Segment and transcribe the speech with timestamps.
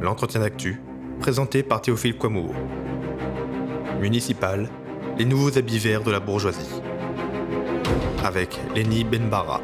[0.00, 0.80] l'entretien d'actu,
[1.20, 2.54] présenté par Théophile Kouamouo.
[4.00, 4.68] Municipal,
[5.18, 6.80] les nouveaux habits verts de la bourgeoisie.
[8.24, 9.60] Avec Lenny Benbara.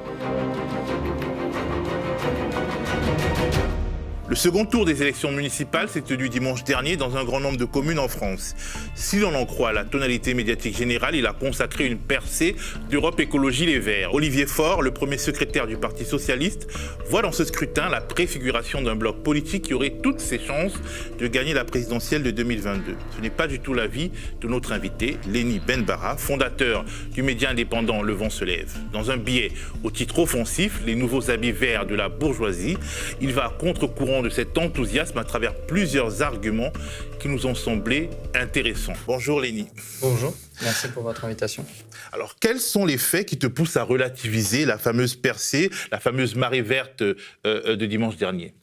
[4.29, 7.65] Le second tour des élections municipales s'est tenu dimanche dernier dans un grand nombre de
[7.65, 8.57] communes en France.
[8.97, 12.57] Si l'on en croit la tonalité médiatique générale, il a consacré une percée
[12.91, 14.15] d'Europe Écologie Les Verts.
[14.15, 16.67] Olivier Faure, le premier secrétaire du Parti Socialiste,
[17.09, 20.75] voit dans ce scrutin la préfiguration d'un bloc politique qui aurait toutes ses chances
[21.21, 22.97] de gagner la présidentielle de 2022.
[23.15, 28.03] Ce n'est pas du tout l'avis de notre invité, Lenny Benbara, fondateur du média indépendant
[28.03, 28.75] Le Vent se lève.
[28.93, 29.53] Dans un billet
[29.85, 32.77] au titre offensif, Les nouveaux habits verts de la bourgeoisie,
[33.21, 36.73] il va contre-courant de cet enthousiasme à travers plusieurs arguments
[37.21, 38.95] qui nous ont semblé intéressants.
[39.07, 39.69] Bonjour Léni.
[40.01, 41.65] Bonjour, merci pour votre invitation.
[42.13, 46.35] Alors, quels sont les faits qui te poussent à relativiser la fameuse percée, la fameuse
[46.35, 48.55] marée verte euh, euh, de dimanche dernier?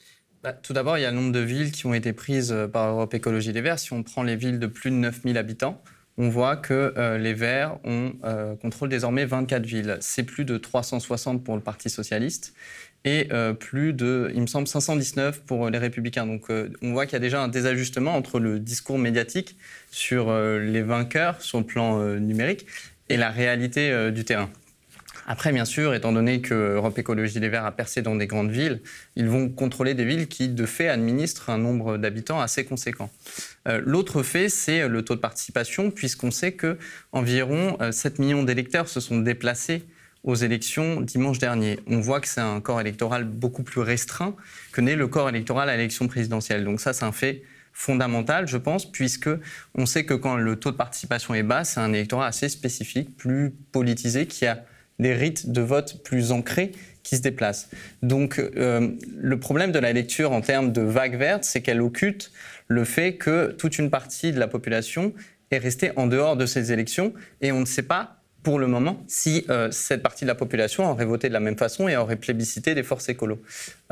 [0.44, 2.68] Bah, tout d'abord, il y a le nombre de villes qui ont été prises euh,
[2.68, 3.80] par Europe Écologie Les Verts.
[3.80, 5.82] Si on prend les villes de plus de 9000 habitants,
[6.18, 8.14] on voit que les Verts ont,
[8.62, 9.98] contrôlent désormais 24 villes.
[10.00, 12.54] C'est plus de 360 pour le Parti socialiste
[13.06, 16.26] et euh, plus de, il me semble, 519 pour les républicains.
[16.26, 19.58] Donc euh, on voit qu'il y a déjà un désajustement entre le discours médiatique
[19.92, 22.66] sur euh, les vainqueurs sur le plan numérique
[23.10, 24.50] et la réalité du terrain.
[25.28, 28.52] Après, bien sûr, étant donné que Europe Écologie Les Verts a percé dans des grandes
[28.52, 28.82] villes,
[29.16, 33.10] ils vont contrôler des villes qui, de fait, administrent un nombre d'habitants assez conséquent.
[33.66, 36.78] L'autre fait, c'est le taux de participation, puisqu'on sait que
[37.12, 39.84] environ 7 millions d'électeurs se sont déplacés
[40.24, 41.80] aux élections dimanche dernier.
[41.88, 44.36] On voit que c'est un corps électoral beaucoup plus restreint
[44.72, 46.64] que n'est le corps électoral à l'élection présidentielle.
[46.64, 47.44] Donc ça, c'est un fait
[47.74, 49.30] fondamental, je pense, puisque
[49.76, 53.18] on sait que quand le taux de participation est bas, c'est un électorat assez spécifique,
[53.18, 54.64] plus politisé, qui a
[55.00, 56.72] des rites de vote plus ancrés
[57.02, 57.70] qui se déplacent.
[58.02, 62.32] Donc euh, le problème de la lecture en termes de vague verte, c'est qu'elle occulte
[62.68, 65.14] le fait que toute une partie de la population
[65.52, 69.04] est restée en dehors de ces élections et on ne sait pas pour le moment,
[69.08, 72.18] si euh, cette partie de la population aurait voté de la même façon et aurait
[72.18, 73.42] plébiscité des forces écolo.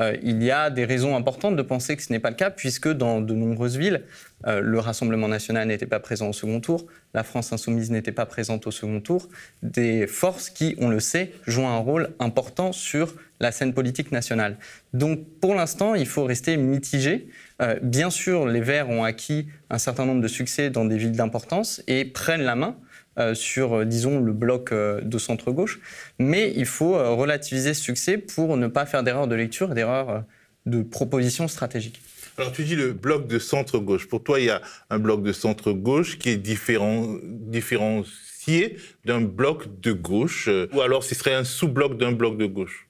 [0.00, 2.50] Euh, il y a des raisons importantes de penser que ce n'est pas le cas,
[2.50, 4.02] puisque dans de nombreuses villes,
[4.46, 8.26] euh, le Rassemblement national n'était pas présent au second tour, la France insoumise n'était pas
[8.26, 9.30] présente au second tour,
[9.62, 14.58] des forces qui, on le sait, jouent un rôle important sur la scène politique nationale.
[14.92, 17.28] Donc pour l'instant, il faut rester mitigé.
[17.82, 21.82] bien sûr, les Verts ont acquis un certain nombre de succès dans des villes d'importance
[21.88, 22.76] et prennent la main
[23.18, 25.80] euh, sur, euh, disons, le bloc euh, de centre-gauche.
[26.18, 30.24] Mais il faut relativiser ce succès pour ne pas faire d'erreurs de lecture et d'erreurs
[30.64, 32.00] de proposition stratégique.
[32.38, 34.08] Alors tu dis le bloc de centre-gauche.
[34.08, 38.06] Pour toi, il y a un bloc de centre-gauche qui est différencié
[39.04, 42.88] d'un bloc de gauche, ou alors ce serait un sous-bloc d'un bloc de gauche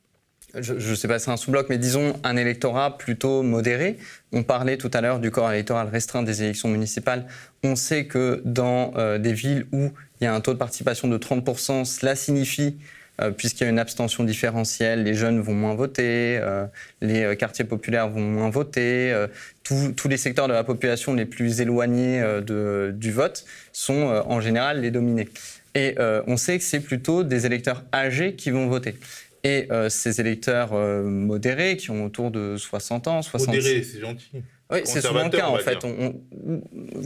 [0.58, 3.98] je ne sais pas si c'est un sous-bloc, mais disons un électorat plutôt modéré.
[4.32, 7.26] On parlait tout à l'heure du corps électoral restreint des élections municipales.
[7.64, 9.90] On sait que dans des villes où
[10.22, 11.84] il y a un taux de participation de 30%.
[11.84, 12.76] Cela signifie
[13.20, 16.64] euh, puisqu'il y a une abstention différentielle, les jeunes vont moins voter, euh,
[17.02, 19.26] les euh, quartiers populaires vont moins voter,
[19.64, 24.90] tous les secteurs de la population les plus éloignés du vote sont en général les
[24.90, 25.28] dominés.
[25.74, 25.96] Et
[26.26, 28.96] on sait que c'est plutôt des électeurs âgés qui vont voter.
[29.44, 34.42] Et ces électeurs modérés, qui ont autour de 60 ans, 60 Modérés, c'est gentil.
[34.72, 35.78] Oui, c'est souvent le cas en fait.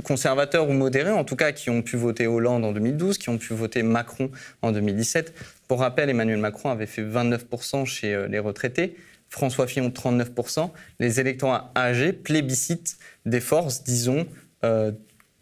[0.05, 3.39] conservateurs ou modérés, en tout cas, qui ont pu voter Hollande en 2012, qui ont
[3.39, 4.31] pu voter Macron
[4.63, 5.35] en 2017.
[5.67, 8.95] Pour rappel, Emmanuel Macron avait fait 29% chez euh, les retraités.
[9.29, 10.71] François Fillon, 39%.
[11.01, 14.29] Les électorats âgés plébiscitent des forces, disons,
[14.65, 14.93] euh,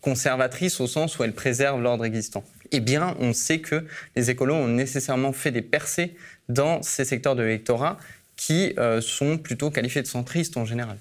[0.01, 2.45] conservatrices au sens où elles préservent l'ordre existant.
[2.73, 3.85] Eh bien, on sait que
[4.17, 6.15] les écolos ont nécessairement fait des percées
[6.49, 7.99] dans ces secteurs de l'électorat
[8.37, 10.99] qui euh, sont plutôt qualifiés de centristes en général.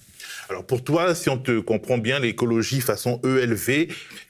[0.50, 3.88] Alors pour toi, si on te comprend bien, l'écologie façon ELV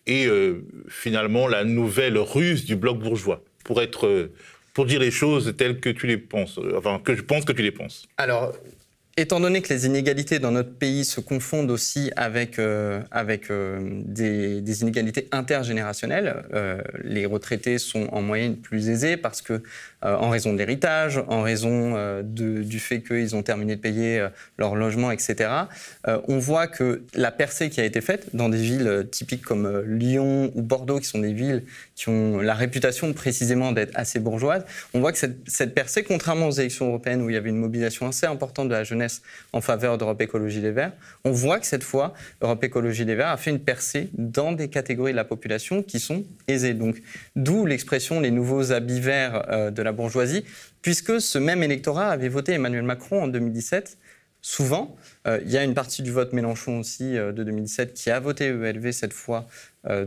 [0.07, 4.31] est euh, finalement la nouvelle ruse du bloc bourgeois, pour être, euh,
[4.73, 7.61] pour dire les choses telles que tu les penses, enfin que je pense que tu
[7.61, 8.07] les penses.
[8.17, 8.53] Alors
[9.15, 14.01] Étant donné que les inégalités dans notre pays se confondent aussi avec, euh, avec euh,
[14.05, 19.61] des, inégalités intergénérationnelles, euh, les retraités sont en moyenne plus aisés parce que,
[20.01, 24.27] en raison de l'héritage, en raison du fait qu'ils ont terminé de payer
[24.57, 25.49] leur logement, etc.,
[26.05, 30.51] on voit que la percée qui a été faite dans des villes typiques comme Lyon
[30.55, 31.63] ou Bordeaux, qui sont des villes
[31.95, 36.49] qui ont la réputation précisément d'être assez bourgeoises, on voit que cette, cette percée, contrairement
[36.49, 39.02] aux élections européennes où il y avait une mobilisation assez importante de la jeunesse,
[39.53, 43.29] en faveur d'Europe Écologie Les Verts, on voit que cette fois, Europe Écologie Les Verts
[43.29, 46.73] a fait une percée dans des catégories de la population qui sont aisées.
[46.73, 47.01] Donc,
[47.35, 50.43] d'où l'expression les nouveaux habits verts euh, de la bourgeoisie,
[50.81, 53.97] puisque ce même électorat avait voté Emmanuel Macron en 2017
[54.43, 54.95] souvent.
[55.25, 58.45] Euh, il y a une partie du vote Mélenchon aussi de 2017 qui a voté
[58.45, 59.47] ELV cette fois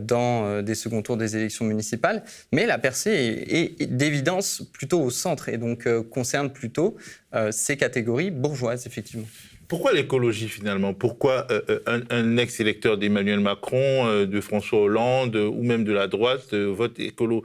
[0.01, 3.45] dans des second tours des élections municipales, mais la percée
[3.79, 6.97] est, d'évidence plutôt au centre et donc concerne plutôt
[7.51, 9.27] ces catégories bourgeoises, effectivement.
[9.67, 10.95] Pourquoi l'écologie finalement?
[10.95, 11.45] Pourquoi
[11.85, 17.43] un, ex-électeur d'Emmanuel Macron, de François Hollande ou même de la droite vote écolo?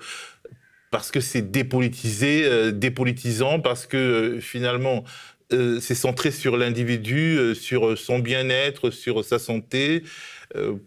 [0.92, 5.04] Parce que c'est dépolitisé, euh, dépolitisant, parce que euh, finalement
[5.52, 10.02] euh, c'est centré sur l'individu, sur son bien-être, sur sa santé.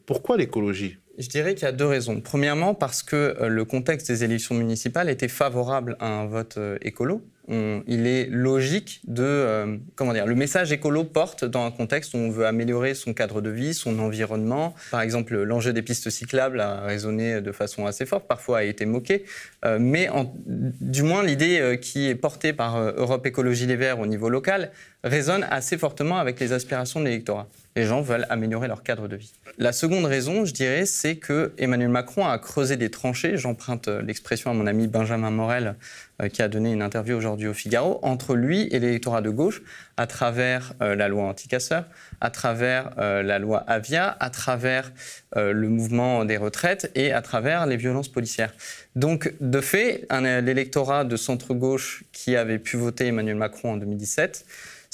[0.06, 0.98] pourquoi l'écologie?
[1.18, 2.22] Je dirais qu'il y a deux raisons.
[2.22, 8.08] Premièrement, parce que le contexte des élections municipales était favorable à un vote écolo il
[8.08, 9.24] est logique de...
[9.24, 13.14] Euh, comment dire Le message écolo porte dans un contexte où on veut améliorer son
[13.14, 14.74] cadre de vie, son environnement.
[14.92, 18.86] Par exemple, l'enjeu des pistes cyclables a résonné de façon assez forte, parfois a été
[18.86, 19.26] moqué.
[19.64, 20.10] Euh, mais
[20.46, 24.72] du moins, l'idée euh, qui est portée par Europe Écologie Les Verts au niveau local
[25.06, 27.48] résonne assez fortement avec les aspirations de l'électorat.
[27.76, 29.34] Les gens veulent améliorer leur cadre de vie.
[29.58, 34.50] La seconde raison, je dirais, c'est que Emmanuel Macron a creusé des tranchées, j'emprunte l'expression
[34.50, 35.76] à mon ami Benjamin Morel,
[36.22, 39.62] euh, qui a donné une interview aujourd'hui au Figaro, entre lui et l'électorat de gauche,
[39.98, 41.86] à travers euh, la loi anti-casseurs,
[42.22, 44.92] à travers euh, la loi Avia, à travers
[45.36, 48.54] le mouvement des retraites et à travers les violences policières.
[48.96, 54.46] Donc, de fait, l'électorat de centre-gauche qui avait pu voter Emmanuel Macron en 2017,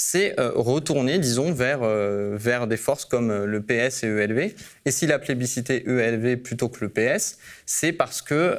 [0.04, 4.54] c'est euh, retourner, disons, vers, euh, vers des forces comme euh, le PS et ELV.
[4.86, 7.38] Et s'il a plébiscité ELV plutôt que le PS,
[7.68, 8.58] c'est parce que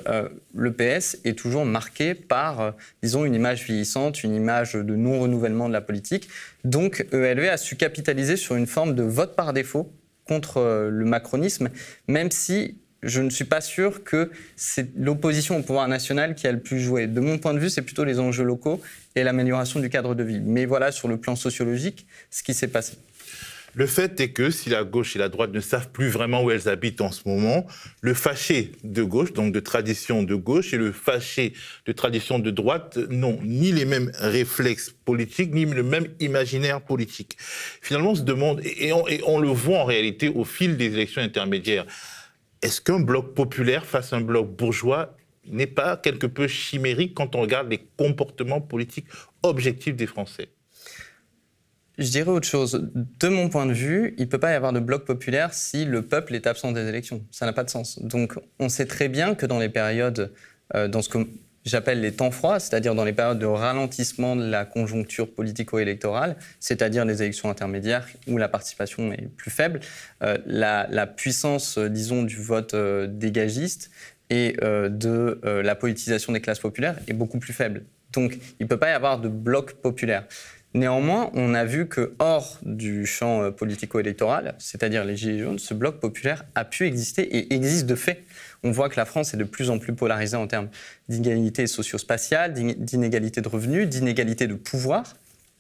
[0.55, 5.73] le PS est toujours marqué par, disons, une image vieillissante, une image de non-renouvellement de
[5.73, 6.29] la politique.
[6.65, 9.93] Donc ELV a su capitaliser sur une forme de vote par défaut
[10.25, 11.71] contre le macronisme,
[12.07, 16.53] même si je ne suis pas sûr que c'est l'opposition au pouvoir national qui a
[16.53, 17.07] le plus joué.
[17.07, 18.81] De mon point de vue, c'est plutôt les enjeux locaux
[19.17, 20.41] et l'amélioration du cadre de vie.
[20.41, 22.95] Mais voilà, sur le plan sociologique, ce qui s'est passé.
[23.75, 26.51] Le fait est que si la gauche et la droite ne savent plus vraiment où
[26.51, 27.67] elles habitent en ce moment,
[28.03, 31.55] le fâché de gauche, donc de tradition de gauche, et le fâché
[31.87, 37.39] de tradition de droite n'ont ni les mêmes réflexes politiques, ni le même imaginaire politique.
[37.39, 40.93] Finalement, on se demande, et on, et on le voit en réalité au fil des
[40.93, 41.87] élections intermédiaires,
[42.63, 45.17] est-ce qu'un bloc populaire face à un bloc bourgeois
[45.47, 49.07] n'est pas quelque peu chimérique quand on regarde les comportements politiques
[49.43, 50.49] objectifs des Français?
[51.99, 52.89] Je dirais autre chose.
[52.95, 55.85] De mon point de vue, il ne peut pas y avoir de bloc populaire si
[55.85, 57.25] le peuple est absent des élections.
[57.31, 57.99] Ça n'a pas de sens.
[57.99, 60.33] Donc on sait très bien que dans les périodes,
[60.75, 61.19] euh, dans ce que
[61.65, 67.05] j'appelle les temps froids, c'est-à-dire dans les périodes de ralentissement de la conjoncture politico-électorale, c'est-à-dire
[67.05, 69.81] les élections intermédiaires où la participation est plus faible,
[70.23, 73.91] euh, la, puissance, euh, disons, du vote euh, dégagiste
[74.31, 77.85] et de la politisation des classes populaires est beaucoup plus faible.
[78.15, 80.25] Donc, il ne peut pas y avoir de bloc populaire.
[80.73, 86.01] Néanmoins, on a vu que hors du champ politico-électoral, c'est-à-dire les Gilets jaunes, ce bloc
[86.01, 88.25] populaire a pu exister et existe de fait
[88.65, 90.69] on voit que la France est de plus en plus polarisée en termes
[91.09, 95.15] d'inégalité socio-spatiale, d'inégalité de revenus, d'inégalité de pouvoir.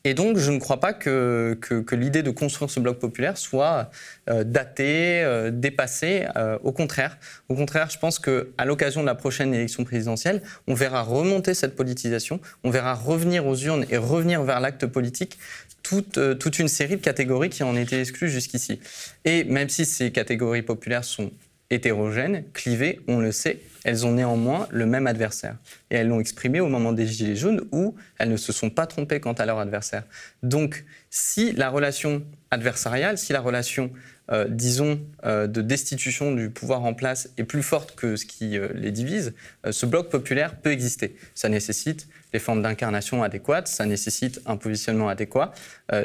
[0.04, 3.90] Et donc, je ne crois pas que, que, l'idée de construire ce bloc populaire soit
[4.28, 6.26] euh, datée, euh, dépassée.
[6.36, 7.18] Euh, au contraire,
[7.48, 11.76] au contraire, je pense qu'à l'occasion de la prochaine élection présidentielle, on verra remonter cette
[11.76, 15.38] politisation, on verra revenir aux urnes et revenir vers l'acte politique
[15.84, 18.80] toute, toute une série de catégories qui en étaient exclues jusqu'ici.
[19.24, 21.30] Et même si ces catégories populaires sont
[21.72, 25.56] hétérogènes, clivées, on le sait, elles ont néanmoins le même adversaire.
[25.90, 28.86] Et elles l'ont exprimé au moment des Gilets jaunes où elles ne se sont pas
[28.86, 30.04] trompées quant à leur adversaire.
[30.42, 33.90] Donc, si la relation adversariale, si la relation,
[34.30, 38.56] euh, disons, euh, de destitution du pouvoir en place est plus forte que ce qui
[38.56, 39.34] euh, les divise,
[39.70, 41.16] ce bloc populaire peut exister.
[41.34, 45.52] Ça nécessite les formes d'incarnation adéquates, ça nécessite un positionnement adéquat.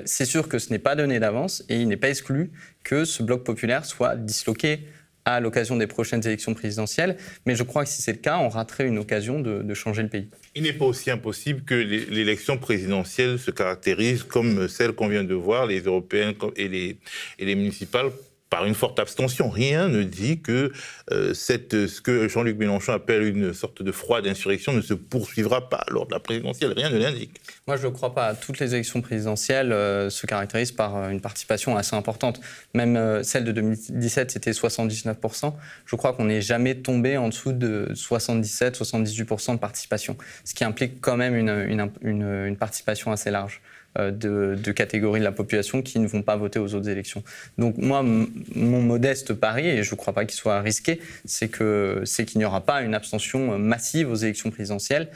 [0.04, 2.52] C'est sûr que ce n'est pas donné d'avance et il n'est pas exclu
[2.84, 4.86] que ce bloc populaire soit disloqué
[5.28, 7.18] à l'occasion des prochaines élections présidentielles.
[7.46, 10.10] Mais je crois que si c'est le cas, on raterait une occasion de, changer le
[10.10, 10.30] pays.
[10.56, 15.36] Il n'est pas aussi impossible que l'élection présidentielle se caractérise comme celle qu'on vient de
[15.36, 16.98] voir, les européennes et les,
[17.38, 18.10] et les municipales,
[18.50, 19.50] par une forte abstention.
[19.50, 20.72] Rien ne dit que
[21.12, 25.70] euh, cette, ce que Jean-Luc Mélenchon appelle une sorte de froide insurrection ne se poursuivra
[25.70, 26.74] pas lors de la présidentielle.
[26.74, 27.42] Rien ne l'indique.
[27.68, 28.34] Moi, je ne crois pas.
[28.34, 32.40] Toutes les élections présidentielles euh, se caractérisent par euh, une participation assez importante.
[32.74, 35.54] Même celle de 2017, c'était 79%.
[35.86, 41.02] Je crois qu'on n'est jamais tombé en dessous de 77-78% de participation, ce qui implique
[41.02, 43.62] quand même une, une, participation assez large.
[43.98, 47.24] De, catégories de la population qui ne vont pas voter aux autres élections.
[47.58, 52.38] Donc moi, mon modeste pari, et je ne crois pas qu'il soit risqué, c'est qu'il
[52.38, 55.10] n'y aura pas une abstention massive aux élections présidentielles.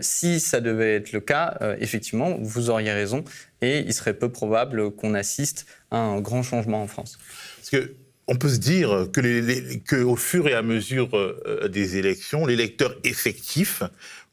[0.00, 3.24] si ça devait être le cas, effectivement, vous auriez raison,
[3.60, 7.18] et il serait peu probable qu'on assiste à un grand changement en France.
[7.58, 7.94] Parce que
[8.28, 12.96] on peut se dire que, les, au fur et à mesure euh, des élections, l'électeur
[13.04, 13.82] effectif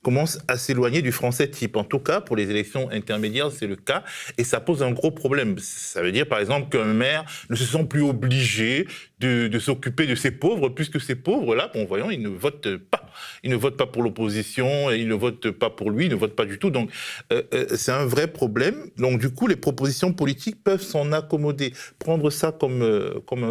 [0.02, 1.76] commence à s'éloigner du français type.
[1.76, 4.04] En tout cas, pour les élections intermédiaires, c'est le cas,
[4.38, 5.58] et ça pose un gros problème.
[5.60, 8.88] Ça veut dire, par exemple, qu'un maire ne se sent plus obligé
[9.20, 13.10] de, s'occuper de ces pauvres, puisque ces pauvres-là, bon, voyons, ils ne votent pas.
[13.44, 16.36] Ils ne votent pas pour l'opposition, ils ne votent pas pour lui, ils ne votent
[16.36, 16.70] pas du tout.
[16.70, 16.90] Donc,
[17.34, 18.90] euh, euh, c'est un vrai problème.
[18.98, 23.44] Donc, du coup, les propositions politiques peuvent s'en accommoder, prendre ça comme, euh, comme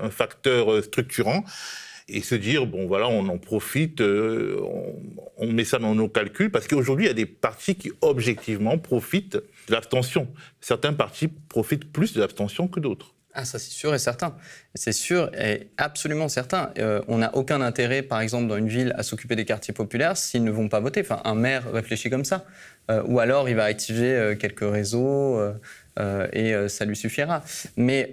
[0.00, 1.44] un facteur structurant
[2.08, 4.58] et se dire, bon voilà, on en profite, euh,
[5.36, 8.78] on, met ça dans nos calculs, parce qu'aujourd'hui, il y a des partis qui, objectivement,
[8.78, 10.28] profitent de l'abstention.
[10.60, 13.14] Certains partis profitent plus de l'abstention que d'autres.
[13.34, 14.34] Ah, ça c'est sûr et certain.
[14.74, 16.72] C'est sûr et absolument certain.
[16.78, 20.16] Euh, on n'a aucun intérêt, par exemple, dans une ville, à s'occuper des quartiers populaires
[20.16, 21.02] s'ils ne vont pas voter.
[21.02, 22.46] Enfin, un maire réfléchit comme ça.
[22.90, 25.40] Euh, ou alors, il va activer quelques réseaux
[26.32, 27.44] et ça lui suffira.
[27.76, 28.10] Mais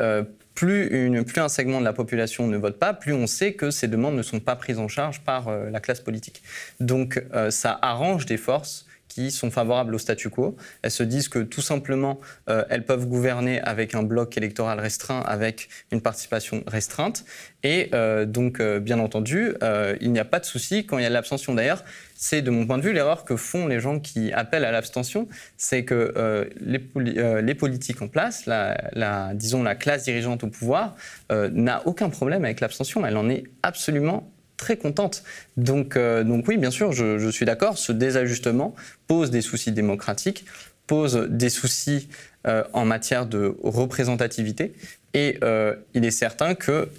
[0.56, 0.90] plus,
[1.38, 4.24] un segment de la population ne vote pas, plus on sait que ces demandes ne
[4.24, 6.42] sont pas prises en charge par euh, la classe politique.
[6.80, 10.58] Donc euh, ça arrange des forces qui sont favorables au statu quo.
[10.82, 12.20] Elles se disent que tout simplement,
[12.50, 17.24] euh, elles peuvent gouverner avec un bloc électoral restreint, avec une participation restreinte.
[17.64, 19.54] Et euh, donc, euh, bien entendu,
[20.02, 21.54] il n'y a pas de souci quand il y a l'abstention.
[21.54, 21.84] D'ailleurs,
[22.16, 25.28] c'est de mon point de vue l'erreur que font les gens qui appellent à l'abstention,
[25.58, 30.96] c'est que les, politiques en place, la, la, disons la classe dirigeante au pouvoir,
[31.30, 33.06] n'a aucun problème avec l'abstention.
[33.06, 35.24] Elle en est absolument très contente.
[35.58, 38.76] Donc, euh, donc oui, bien sûr, je, suis d'accord, ce désajustement
[39.08, 40.46] pose des soucis démocratiques,
[40.88, 42.08] pose des soucis
[42.48, 44.74] euh, en matière de représentativité,
[45.14, 46.90] et euh, il est certain que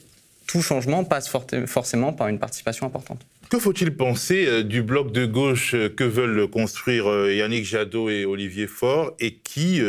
[0.47, 1.31] tout changement passe
[1.67, 3.21] forcément par une participation importante.
[3.51, 9.13] Que faut-il penser du bloc de gauche que veulent construire Yannick Jadot et Olivier Faure
[9.19, 9.81] et qui,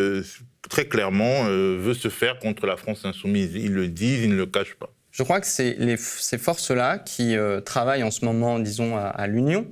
[0.67, 3.51] très clairement, veut se faire contre la France insoumise?
[3.53, 4.91] Ils le disent, ils ne le cachent pas.
[5.17, 9.65] Je crois que ces forces-là qui euh, travaillent en ce moment, disons, à, l'Union,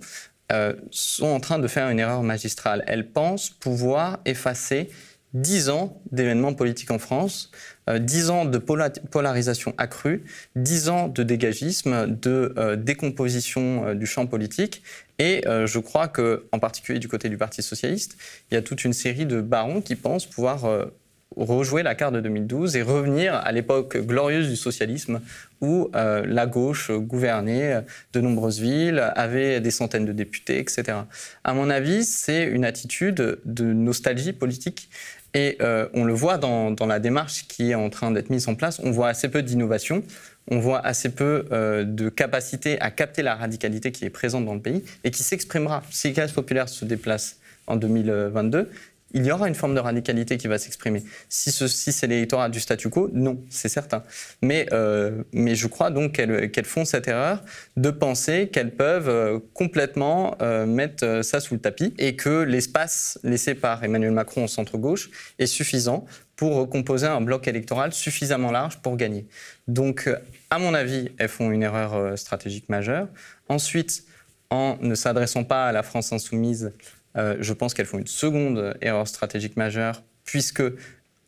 [0.51, 2.83] euh, sont en train de faire une erreur magistrale.
[2.87, 4.89] Elles pensent pouvoir effacer
[5.35, 7.51] dix ans d'événements politiques en France,
[7.91, 10.23] euh, dix ans de polarisation accrue,
[10.55, 14.81] dix ans de dégagisme, de décomposition du champ politique.
[15.19, 18.17] Et je crois que, en particulier du côté du Parti socialiste,
[18.49, 20.89] il y a toute une série de barons qui pensent pouvoir
[21.35, 25.21] rejouer la carte de 2012 et revenir à l'époque glorieuse du socialisme
[25.61, 30.99] où euh, la gauche gouvernait de nombreuses villes, avait des centaines de députés, etc.
[31.43, 34.89] À mon avis, c'est une attitude de nostalgie politique.
[35.35, 38.55] Et euh, on le voit dans, la démarche qui est en train d'être mise en
[38.55, 38.79] place.
[38.81, 40.01] On voit assez peu d'innovation,
[40.49, 44.53] on voit assez peu euh, de capacité à capter la radicalité qui est présente dans
[44.53, 45.83] le pays et qui s'exprimera.
[45.91, 48.69] Si les classes populaires se déplacent en 2022,
[49.15, 51.01] il y aura une forme de radicalité qui va s'exprimer.
[51.29, 54.03] Si, c'est l'électorat du statu quo, non, c'est certain.
[54.41, 57.41] Mais, euh, je crois donc qu'elles font cette erreur
[57.77, 63.17] de penser qu'elles peuvent euh, complètement euh, mettre ça sous le tapis et que l'espace
[63.23, 66.05] laissé par Emmanuel Macron au centre-gauche est suffisant
[66.35, 69.25] pour composer un bloc électoral suffisamment large pour gagner.
[69.69, 70.09] Donc,
[70.49, 73.07] à mon avis, elles font une erreur stratégique majeure.
[73.47, 74.03] Ensuite,
[74.49, 76.73] en ne s'adressant pas à la France insoumise,
[77.17, 80.63] euh, je pense qu'elles font une seconde erreur stratégique majeure, puisque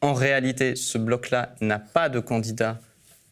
[0.02, 2.80] en réalité, ce bloc-là n'a pas de candidat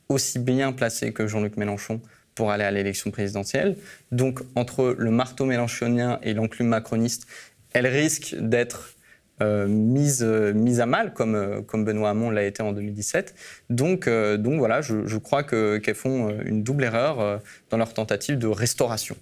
[0.10, 2.02] aussi bien placé que Jean-Luc Mélenchon
[2.34, 3.78] pour aller à l'élection présidentielle.
[4.12, 7.28] Donc, entre le marteau mélenchonien et l'enclume macroniste,
[7.74, 8.96] elle risque d'être
[9.42, 13.36] euh, mise, mise, à mal, comme, comme Benoît Hamon l'a été en 2017.
[13.70, 18.48] Donc, euh, donc voilà, je crois qu'elles font une double erreur dans leur tentative de
[18.48, 19.16] restauration.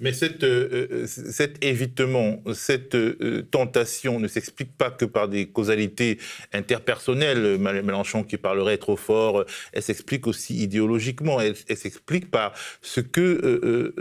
[0.00, 5.46] Mais cette, euh, euh, cet évitement, cette euh, tentation ne s'explique pas que par des
[5.46, 6.18] causalités
[6.52, 7.58] interpersonnelles.
[7.58, 11.40] Mélenchon qui parlerait trop fort, elle s'explique aussi idéologiquement.
[11.40, 13.92] Elle, s'explique par ce que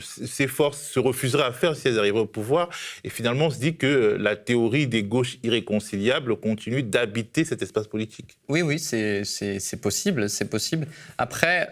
[0.00, 2.68] ces forces se refuseraient à faire si elles arrivaient au pouvoir.
[3.04, 7.86] Et finalement, on se dit que la théorie des gauches irréconciliables continue d'habiter cet espace
[7.88, 8.38] politique.
[8.48, 10.86] Oui, oui, c'est possible, c'est possible.
[11.18, 11.68] Après,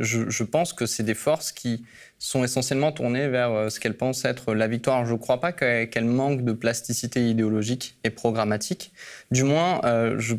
[0.00, 1.82] je, je pense que c'est des forces qui
[2.20, 5.04] sont essentiellement tournées vers euh, ce qu'elles pensent être la victoire.
[5.06, 8.92] Je ne crois pas qu'elles manquent de plasticité idéologique et programmatique.
[9.32, 10.36] Du moins, euh, je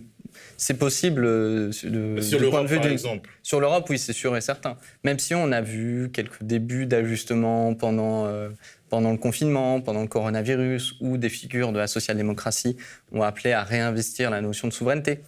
[0.55, 3.29] C'est possible de, sur l'Europe, par exemple.
[3.43, 4.77] Sur l'Europe, oui, c'est sûr et certain.
[5.03, 8.31] Même si on a vu quelques débuts d'ajustement pendant
[8.91, 12.75] pendant le confinement, pendant le coronavirus, où des figures de la social-démocratie
[13.13, 15.21] ont appelé à réinvestir la notion de souveraineté.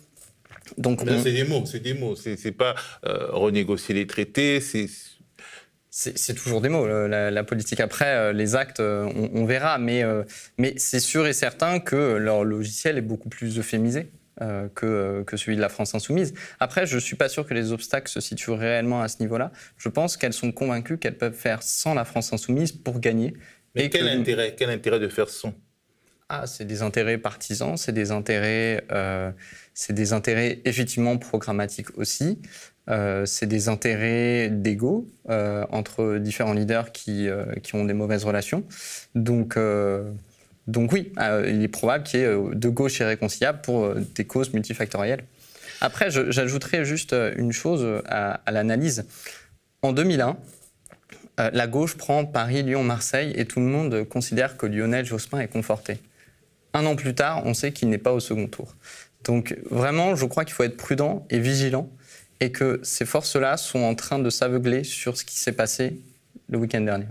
[0.77, 2.15] Donc, c'est des mots, c'est des mots.
[2.15, 4.87] C'est pas euh, renégocier les traités, c'est
[5.95, 7.79] c'est toujours des mots, la, politique.
[7.79, 9.77] Après, euh, les actes, euh, on, verra.
[9.77, 10.03] Mais,
[10.57, 14.11] mais c'est sûr et certain que leur logiciel est beaucoup plus euphémisé.
[14.75, 16.33] que, que, celui de la France insoumise.
[16.59, 19.51] Après, je ne suis pas sûr que les obstacles se situent réellement à ce niveau-là.
[19.77, 23.35] Je pense qu'elles sont convaincues qu'elles peuvent faire sans la France insoumise pour gagner.
[23.75, 25.53] Mais quel, intérêt, quel intérêt de faire sans?
[26.29, 29.31] Ah, c'est des intérêts partisans, c'est des intérêts, euh,
[29.73, 32.39] c'est des intérêts effectivement programmatiques aussi.
[32.89, 37.27] Euh, c'est des intérêts d'ego euh, entre différents leaders qui,
[37.61, 38.63] qui, ont des mauvaises relations.
[39.15, 39.57] Donc,
[40.67, 41.11] donc oui,
[41.47, 45.23] il est probable qu'il y ait de gauche irréconciliable pour des causes multifactorielles.
[45.81, 49.05] Après, j'ajouterais juste une chose à, à l'analyse.
[49.81, 50.37] En 2001,
[51.37, 55.47] la gauche prend Paris, Lyon, Marseille et tout le monde considère que Lionel Jospin est
[55.47, 55.99] conforté.
[56.73, 58.75] Un an plus tard, on sait qu'il n'est pas au second tour.
[59.23, 61.89] Donc vraiment, je crois qu'il faut être prudent et vigilant
[62.39, 65.97] et que ces forces-là sont en train de s'aveugler sur ce qui s'est passé
[66.49, 67.05] le week-end dernier.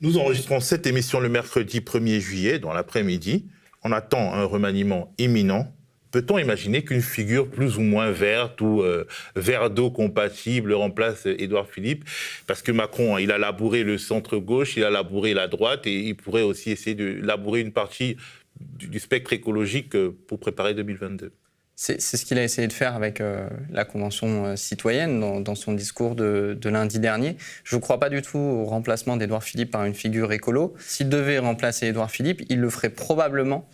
[0.00, 3.46] Nous enregistrons cette émission le mercredi 1er juillet, dans l'après-midi.
[3.82, 5.72] On attend un remaniement imminent.
[6.10, 11.68] Peut-on imaginer qu'une figure plus ou moins verte ou euh, vert d'eau compatible remplace Édouard
[11.68, 12.04] Philippe?
[12.46, 16.16] Parce que Macron, il a labouré le centre-gauche, il a labouré la droite et il
[16.16, 18.16] pourrait aussi essayer de labourer une partie
[18.60, 21.32] du, spectre écologique euh, pour préparer 2022.
[21.80, 25.74] C'est ce qu'il a essayé de faire avec euh, la Convention euh, citoyenne dans, son
[25.74, 27.36] discours de, lundi dernier.
[27.62, 30.74] Je ne crois pas du tout au remplacement d'Édouard Philippe par une figure écolo.
[30.80, 33.68] S'il devait remplacer Édouard Philippe, il le ferait probablement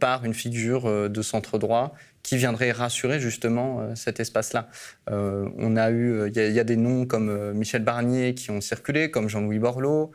[0.00, 4.68] par une figure de centre droit qui viendrait rassurer justement cet espace-là.
[5.06, 9.28] on a eu, il y, a des noms comme Michel Barnier qui ont circulé, comme
[9.28, 10.10] Jean-Louis Borloo,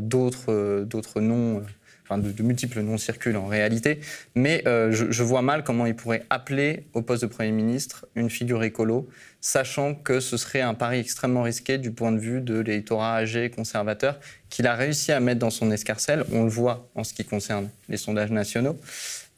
[0.00, 1.62] d'autres noms
[2.08, 4.00] enfin de, multiples noms circulent en réalité,
[4.34, 8.30] mais euh, je, vois mal comment il pourrait appeler au poste de Premier ministre une
[8.30, 9.08] figure écolo,
[9.40, 13.50] sachant que ce serait un pari extrêmement risqué du point de vue de l'électorat âgé
[13.50, 14.18] conservateur
[14.50, 17.68] qu'il a réussi à mettre dans son escarcelle, on le voit en ce qui concerne
[17.88, 18.78] les sondages nationaux,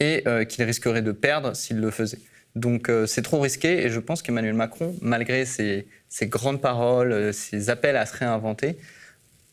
[0.00, 2.18] et euh, qu'il risquerait de perdre s'il le faisait.
[2.54, 7.32] Donc euh, c'est trop risqué et je pense qu'Emmanuel Macron, malgré ses, ses, grandes paroles,
[7.32, 8.76] ses appels à se réinventer,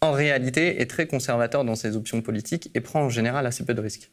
[0.05, 3.73] en réalité, est très conservateur dans ses options politiques et prend en général assez peu
[3.73, 4.11] de risques.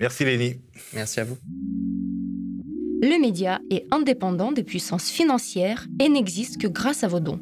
[0.00, 0.60] Merci Lénie.
[0.94, 1.36] Merci à vous.
[3.00, 7.40] Le média est indépendant des puissances financières et n'existe que grâce à vos dons.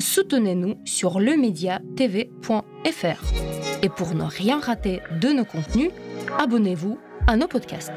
[0.00, 3.24] Soutenez-nous sur lemediatv.fr.
[3.82, 5.90] Et pour ne rien rater de nos contenus,
[6.38, 7.92] abonnez-vous à nos podcasts.